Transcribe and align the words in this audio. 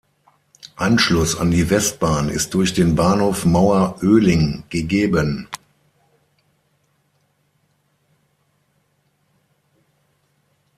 Anschluss 0.77 1.37
an 1.37 1.51
die 1.51 1.69
Westbahn 1.69 2.29
ist 2.29 2.55
durch 2.55 2.73
den 2.73 2.95
Bahnhof 2.95 3.45
Mauer-Oehling 3.45 4.63
gegeben. 4.71 5.47